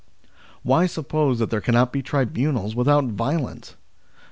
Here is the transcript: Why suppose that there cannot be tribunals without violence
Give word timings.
Why 0.63 0.87
suppose 0.87 1.37
that 1.37 1.51
there 1.51 1.61
cannot 1.61 1.91
be 1.93 2.01
tribunals 2.01 2.73
without 2.75 3.03
violence 3.05 3.75